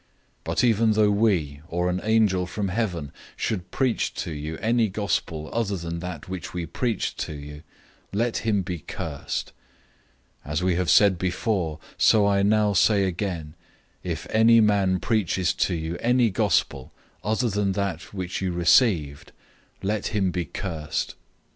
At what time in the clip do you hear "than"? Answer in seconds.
5.77-5.99, 17.51-17.73